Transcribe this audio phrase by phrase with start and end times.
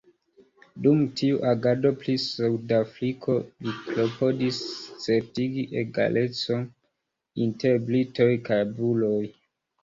[0.85, 3.35] Dum tiu agado pri Sudafriko,
[3.67, 4.63] li klopodis
[5.03, 6.65] certigi egalecon
[7.47, 9.23] inter Britoj kaj Buroj.